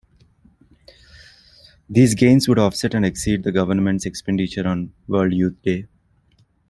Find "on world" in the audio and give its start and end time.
4.67-5.31